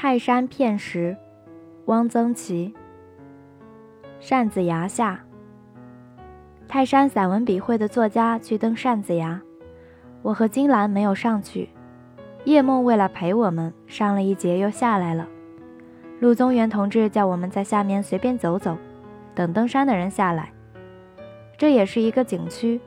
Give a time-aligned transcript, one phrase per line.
[0.00, 1.16] 泰山片石，
[1.86, 2.72] 汪曾祺。
[4.20, 5.24] 扇子崖下，
[6.68, 9.40] 泰山散文笔会的作家去登扇子崖，
[10.22, 11.70] 我和金兰没有上去。
[12.44, 15.26] 叶梦为了陪我们，上了一节又下来了。
[16.20, 18.78] 陆宗元同志叫我们在下面随便走走，
[19.34, 20.52] 等登山的人下来。
[21.56, 22.80] 这也是一个景区，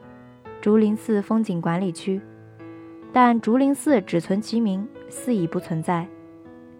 [0.62, 2.22] 竹林寺风景管理区，
[3.12, 6.08] 但竹林寺只存其名，寺已不存在。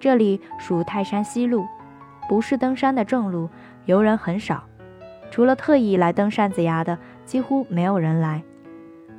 [0.02, 1.68] 这里属泰山西路，
[2.28, 3.48] 不是登山的正路，
[3.86, 4.64] 游人很少，
[5.30, 8.42] 除了特意来登扇子崖的，几乎没有人来。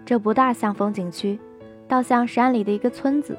[0.04, 1.38] 这不大像风景区，
[1.86, 3.38] 倒像山里的一个村子。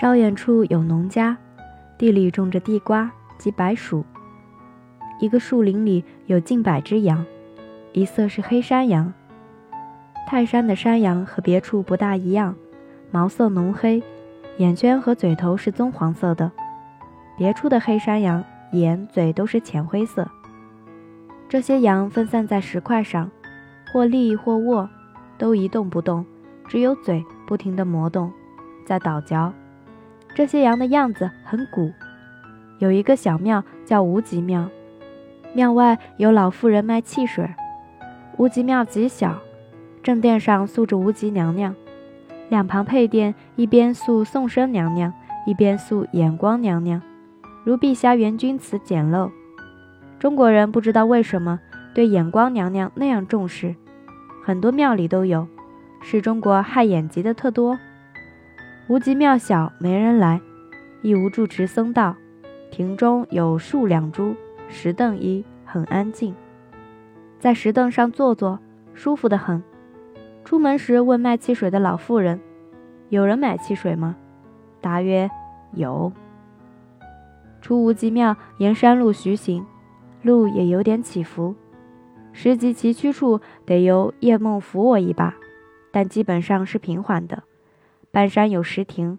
[0.00, 1.36] 稍远处有农家，
[1.96, 4.04] 地里种着地瓜及白薯。
[5.20, 7.24] 一个树林里有近百只羊，
[7.92, 9.14] 一色是黑山羊。
[10.26, 12.56] 泰山的山羊和别处不大一样，
[13.14, 14.02] 毛色浓黑，
[14.56, 16.50] 眼圈和嘴头是棕黄色的。
[17.38, 20.28] 别处的黑山羊眼、嘴都是浅灰色。
[21.48, 23.30] 这些羊分散在石块上，
[23.92, 24.90] 或立或卧，
[25.38, 26.26] 都一动不动，
[26.66, 28.32] 只有嘴不停地磨动，
[28.84, 29.52] 在倒嚼。
[30.34, 31.92] 这些羊的样子很古。
[32.80, 34.68] 有一个小庙叫无极庙，
[35.52, 37.48] 庙外有老妇人卖汽水。
[38.38, 39.38] 无极庙极小，
[40.02, 41.76] 正殿上塑着无极娘娘，
[42.48, 45.12] 两旁配殿一边塑宋生娘娘，
[45.46, 47.00] 一边塑眼光娘娘，
[47.64, 49.30] 如碧霞元君祠简陋。
[50.18, 51.58] 中国人不知道为什么
[51.94, 53.74] 对眼光娘娘那样重视，
[54.44, 55.46] 很多庙里都有，
[56.02, 57.78] 是中国害眼疾的特多。
[58.88, 60.40] 无极庙小，没人来，
[61.02, 62.14] 亦无住持僧道。
[62.70, 64.34] 亭中有树两株，
[64.68, 66.34] 石凳一，很安静。
[67.38, 68.58] 在石凳上坐坐，
[68.94, 69.62] 舒服得很。
[70.44, 72.38] 出门时问卖汽水的老妇人
[73.08, 74.14] ：“有人买汽水吗？”
[74.80, 75.30] 答曰
[75.72, 76.12] ：“有。”
[77.62, 79.64] 出无极庙，沿山路徐行，
[80.22, 81.54] 路也有点起伏。
[82.32, 85.34] 十级崎岖处，得由叶梦扶我一把，
[85.90, 87.42] 但基本上是平缓的。
[88.10, 89.18] 半山有石亭，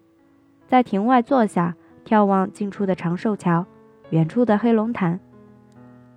[0.67, 1.75] 在亭外坐下，
[2.05, 3.65] 眺望近处的长寿桥，
[4.11, 5.19] 远处的黑龙潭。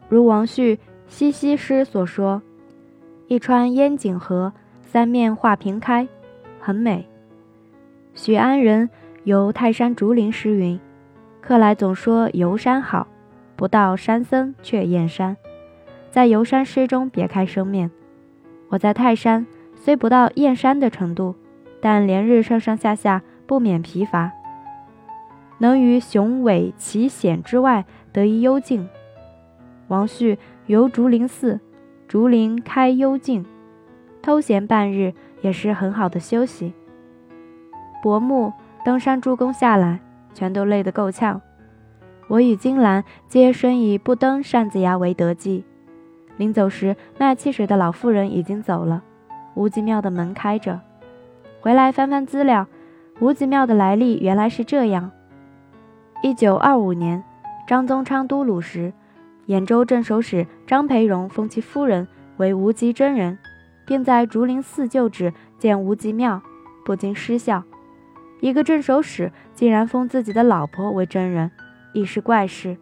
[0.08, 0.76] 如王旭
[1.06, 2.42] 《西溪诗》所说
[3.26, 4.52] ：“一川烟景河，
[4.88, 6.08] 三面画屏开，
[6.58, 7.06] 很美。”
[8.16, 8.90] 许安人
[9.24, 10.80] 游泰山竹林诗云
[11.40, 13.06] ：“客来总说游山好，
[13.54, 15.36] 不到山僧却厌山。”
[16.10, 17.90] 在游山诗中别开生面。
[18.70, 19.46] 我在泰山
[19.76, 21.36] 虽不到厌山的程度。
[21.80, 24.32] 但连日上上下下不免疲乏，
[25.58, 28.88] 能于雄伟奇险之外得一幽静。
[29.86, 31.60] 王旭游竹林寺，
[32.08, 33.46] 竹林开幽静，
[34.28, 36.74] 偷闲半日也是很好的休息。
[38.02, 38.52] 薄暮
[38.84, 40.00] 登山助攻下来，
[40.34, 41.40] 全都累得够呛。
[42.26, 45.64] 我与金兰皆深以不登扇子崖为得计。
[46.36, 49.02] 临走时，卖汽水的老妇人已经走了，
[49.54, 50.82] 无极庙的门开着。
[51.62, 52.66] 回来翻翻资料，
[53.20, 55.10] 无极庙的来历原来是这样：
[56.22, 57.24] 一九二五年，
[57.66, 58.92] 张宗昌都鲁时，
[59.46, 62.06] 兖州镇守使张培荣封其夫人
[62.36, 63.38] 为无极真人，
[63.88, 66.42] 并在竹林寺旧址建无极庙，
[66.84, 67.64] 不禁失笑。
[68.40, 71.50] 一个镇守使竟然封自己的老婆为真人，
[71.94, 72.76] 亦是怪事。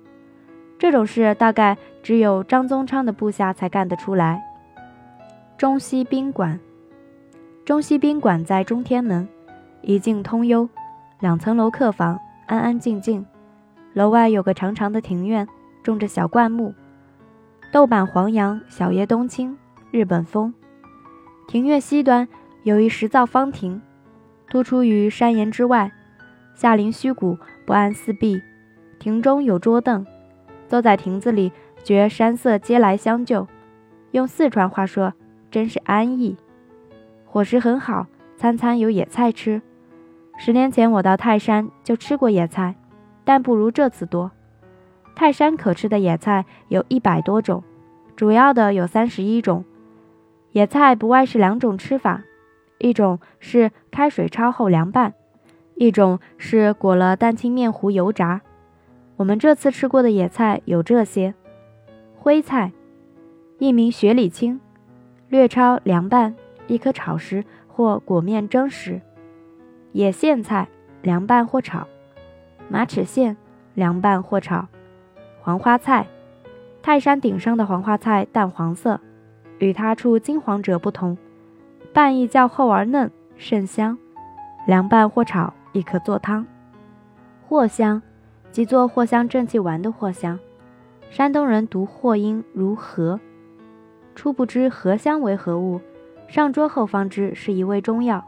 [0.81, 4.43] 这种事大概只有张宗昌的部下才干得出来。
[5.57, 6.59] 中西宾馆。
[7.65, 9.29] 中西宾馆在中天门，
[9.83, 10.69] 一进通幽，
[11.21, 13.25] 两层楼客房，安安静静。
[13.93, 15.47] 楼外有个长长的庭院，
[15.85, 16.75] 种着小灌木，
[17.73, 19.57] 豆瓣黄杨，小叶冬青，
[19.93, 20.53] 日本风。
[21.49, 22.27] 庭院西端
[22.65, 23.81] 有一石造方亭，
[24.51, 25.93] 突出于山岩之外，
[26.57, 28.43] 下临虚谷，不按四壁。
[28.99, 30.05] 亭中有桌凳，
[30.67, 31.53] 坐在亭子里，
[31.85, 33.47] 觉山色皆来相救。
[34.11, 35.13] 用四川话说，
[35.49, 36.37] 真是安逸。
[37.25, 39.63] 伙食很好，餐餐有野菜吃。
[40.39, 42.75] 十年前我到泰山就吃过野菜，
[43.25, 44.33] 但不如这次多。
[45.15, 47.63] 泰山可吃的野菜有一百多种，
[48.17, 49.65] 主要的有三十一种。
[50.57, 52.23] 野菜不外是两种吃法，
[52.79, 55.13] 一种是开水焯后凉拌，
[55.75, 58.41] 一种是裹了蛋清面糊油炸。
[59.17, 61.35] 我们这次吃过的野菜有这些：
[62.17, 62.73] 徽菜，
[63.59, 64.59] 一名雪里青，
[65.29, 66.35] 略焯凉拌。
[66.69, 69.03] 一颗炒时或裹面蒸时，
[69.93, 70.69] 野苋菜
[71.03, 71.87] 凉拌或炒，
[72.71, 73.37] 马齿苋
[73.75, 74.69] 凉拌或炒，
[75.43, 76.07] 黄花菜，
[76.81, 78.99] 泰山顶上的黄花菜淡黄色，
[79.59, 81.17] 与他处金黄者不同，
[81.93, 83.97] 瓣亦较厚而嫩，甚香，
[84.67, 86.47] 凉拌或炒亦可做汤。
[87.49, 88.03] 藿香，
[88.51, 90.39] 即做藿香正气丸的藿香。
[91.09, 93.21] 山东人读藿音如禾，
[94.15, 95.81] 初不知荷香为何物，
[96.29, 98.25] 上桌后方知是一味中药。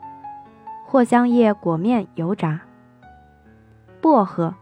[0.89, 2.61] 藿香叶裹面油炸。
[4.01, 4.55] 薄荷，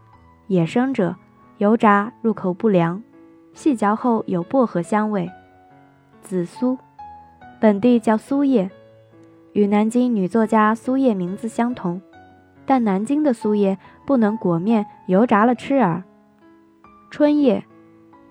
[0.47, 1.15] 野生者，
[1.59, 3.01] 油炸入口不凉，
[3.53, 5.29] 细嚼后有薄荷香味。
[6.21, 6.77] 紫苏，
[7.59, 8.69] 本地叫苏叶，
[9.53, 12.01] 与南京女作家苏叶名字相同，
[12.65, 16.03] 但南京的苏叶不能裹面油炸了吃儿。
[17.09, 17.63] 春叶。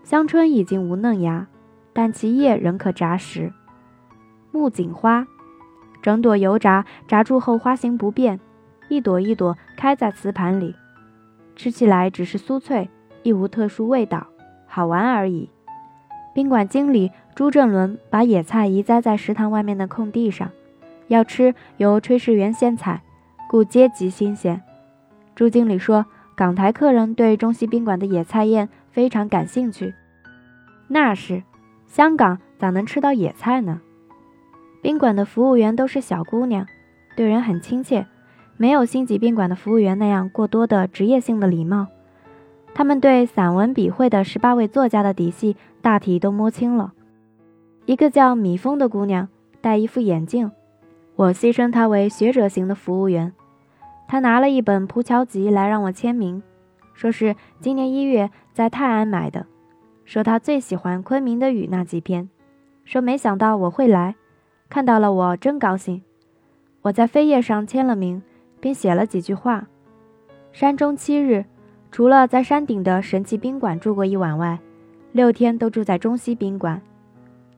[0.05, 1.49] 香椿已经无嫩芽，
[1.93, 3.53] 但其叶仍可炸食。
[4.53, 5.27] 木槿花，
[6.01, 8.39] 整朵油炸，炸住后花形不变，
[8.89, 10.77] 一朵一朵开在瓷盘里，
[11.57, 12.89] 吃起来只是酥脆，
[13.25, 14.25] 亦无特殊味道，
[14.69, 15.51] 好玩而已。
[16.33, 20.51] 宾馆经理朱正伦把野菜移栽在食堂外面的空地上，
[21.09, 23.03] 要吃由炊事员先采，
[23.47, 24.63] 故阶级新鲜。
[25.35, 28.71] 朱经理说，港台客人对中西宾馆的野菜宴。
[28.91, 29.93] 非常感兴趣，
[30.89, 31.43] 那是，
[31.87, 33.83] 香港咋能吃到野菜呢？
[34.81, 36.67] 宾馆的服务员都是小姑娘，
[37.15, 38.07] 对人很亲切，
[38.57, 41.89] 没有星级宾馆的服务员那样过多的职业性的礼貌。
[42.73, 46.95] 他们对散文笔会的十八位作家的底细大体都摸清了。
[47.87, 49.29] 一个叫米峰的姑娘
[49.61, 50.51] 戴一副眼镜，
[51.15, 53.33] 我戏称她为学者型的服务员。
[54.09, 56.43] 她拿了一本《蒲桥集》来让我签名。
[56.95, 59.47] 说是今年一月在泰安买的，
[60.05, 62.29] 说她最喜欢昆明的雨那几篇，
[62.85, 64.17] 说没想到我会来，
[64.69, 66.03] 看到了我真高兴。
[66.83, 68.21] 我在扉页上签了名，
[68.59, 69.69] 并写了几句话。
[70.51, 71.45] 山中七日，
[71.93, 74.59] 除了在山顶的神奇宾馆住过一晚外，
[75.13, 76.83] 六天都住在中西宾馆。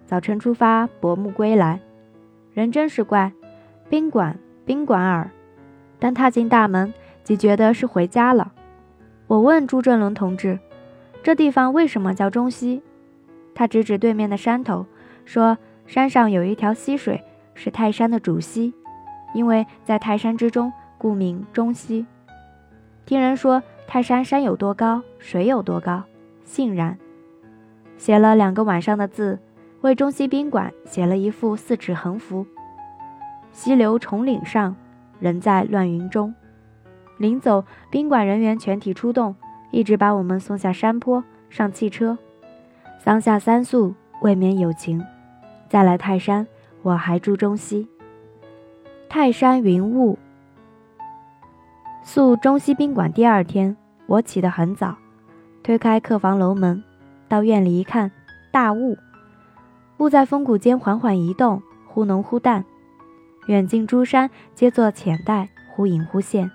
[0.08, 1.80] 早晨出发，薄暮归来，
[2.54, 3.30] 人真是怪，
[3.90, 5.30] 宾馆宾馆耳，
[5.98, 8.52] 但踏进大门即觉得是回家了。
[9.26, 10.58] 我问朱正伦同志
[11.22, 12.82] ：“这地方为什么叫中溪？”
[13.54, 14.86] 他指指对面的山头，
[15.26, 17.22] 说：“山上有一条溪水，
[17.52, 18.72] 是泰山的主溪，
[19.34, 22.06] 因为在泰山之中，故名中溪。”
[23.04, 26.02] 听人说泰山山有多高，水有多高，
[26.44, 26.96] 信然。
[27.98, 29.38] 写了两个晚上的字，
[29.80, 32.44] 为中西宾馆写了一副四尺横幅
[33.52, 34.74] ：“溪流重岭上，
[35.20, 36.34] 人在乱云中。”
[37.18, 39.34] 临走，宾馆人员全体出动，
[39.70, 42.18] 一直把我们送下山坡，上汽车。
[42.98, 45.04] 桑下三宿，未免有情。
[45.68, 46.46] 再来泰山，
[46.82, 47.88] 我还住中西。
[49.08, 50.18] 泰山云雾。
[52.02, 53.76] 宿中西宾馆第二天，
[54.06, 54.96] 我起得很早，
[55.62, 56.82] 推开客房楼门，
[57.28, 58.10] 到院里一看，
[58.50, 58.96] 大雾，
[59.98, 62.64] 雾在峰谷间缓缓移动，忽浓忽淡，
[63.46, 66.48] 远近诸山皆作浅黛，忽隐忽现。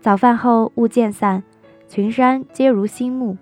[0.00, 1.42] 早饭后，雾渐散，
[1.88, 3.36] 群山皆如新木。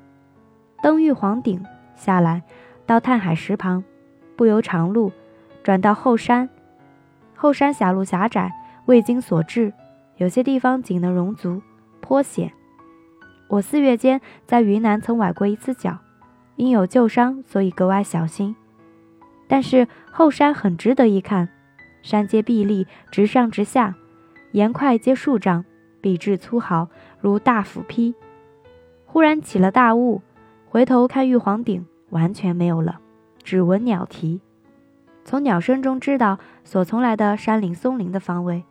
[0.82, 1.62] 登玉皇顶
[1.94, 2.42] 下来，
[2.86, 3.84] 到探海石旁，
[4.36, 5.12] 不由长路，
[5.62, 6.48] 转到后山。
[7.36, 8.50] 后山狭路狭窄，
[8.86, 9.70] 未经所至，
[10.16, 11.60] 有些地方仅能容足，
[12.00, 12.50] 颇险。
[13.48, 15.98] 我四月间在云南曾崴过一次脚，
[16.56, 18.56] 因有旧伤，所以格外小心。
[19.50, 21.48] 但是后山很值得一看，
[22.02, 23.96] 山阶壁立，直上直下，
[24.52, 25.64] 岩块皆数丈。
[26.00, 26.88] 笔直粗豪，
[27.20, 28.14] 如大斧劈。
[29.06, 30.22] 忽然起了大雾，
[30.68, 33.00] 回头看玉皇顶，完全没有了，
[33.42, 34.40] 只闻鸟啼。
[35.24, 38.64] 从鸟声中知道所从来的山林松林的方位，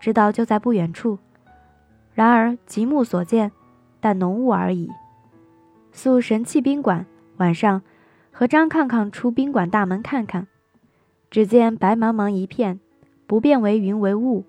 [0.00, 1.18] 知道就在不远处。
[2.14, 3.52] 然而极目所见，
[4.00, 4.90] 但浓雾而已。
[5.92, 7.82] 宿神气宾馆，晚上
[8.32, 10.48] 和张抗抗出宾馆大门看看，
[11.30, 12.80] 只见白茫茫一片，
[13.26, 14.44] 不辨为云为雾。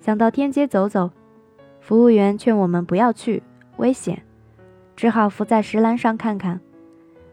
[0.00, 1.10] 想到天街走走。
[1.80, 3.42] 服务员劝我们不要去，
[3.76, 4.22] 危险，
[4.96, 6.60] 只好伏在石栏上看看。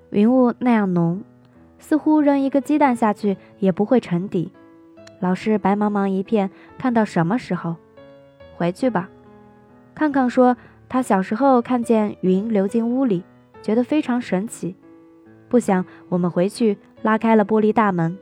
[0.09, 1.23] 云雾那样浓，
[1.79, 4.51] 似乎扔一个鸡蛋下去也不会沉底，
[5.21, 7.77] 老是白茫茫一片，看到什么时候？
[8.57, 9.09] 回去吧。
[9.95, 10.57] 康康说
[10.89, 13.23] 他小时候看见云流进屋里，
[13.61, 14.75] 觉得非常神奇。
[15.51, 18.17] 不想我们回去拉开了玻璃大门，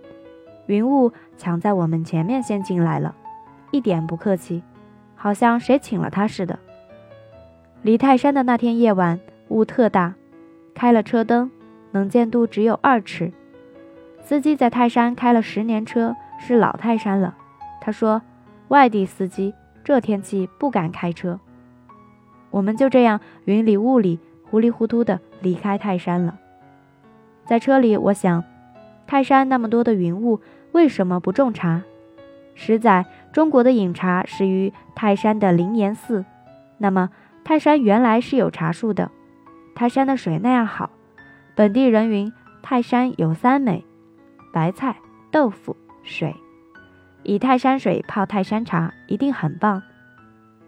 [0.65, 3.15] 云雾抢在我们前面先进来了，
[3.69, 4.63] 一点不客气。
[5.15, 6.57] 好像谁请了他似的。
[7.83, 9.19] 离泰山的那天夜晚，
[9.50, 10.15] 雾特大，
[10.74, 11.51] 开了车灯，
[11.91, 13.31] 能见度只有二尺。
[14.24, 17.38] 司机在泰山开了十年车，是老泰山了。
[17.79, 18.24] 他说，
[18.69, 21.39] 外地司机这天气不敢开车。
[22.50, 24.19] 我们就这样云里雾里、
[24.50, 26.39] 糊里糊涂的离开泰山了。
[27.49, 28.43] 在车里，我想，
[29.07, 30.39] 泰山那么多的云雾，
[30.71, 31.81] 为什么不种茶？
[32.53, 36.23] 十载，中国的饮茶始于泰山的灵岩寺。
[36.77, 37.09] 那么，
[37.43, 39.09] 泰山原来是有茶树的。
[39.73, 40.91] 泰山的水那样好，
[41.55, 43.83] 本地人云泰山有三美：
[44.53, 44.97] 白菜、
[45.31, 46.35] 豆腐、水。
[47.23, 49.81] 以泰山水泡泰山茶，一定很棒。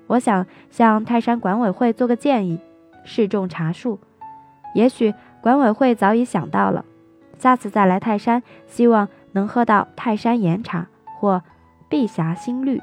[0.08, 2.60] 我想向泰山管委会做个建议，
[3.04, 4.00] 试种茶树。
[4.74, 6.86] 也许管委会早已想到了，
[7.40, 10.88] 下次再来泰山，希望能喝到泰山岩茶
[11.20, 11.42] 或
[11.90, 12.80] 碧霞新绿。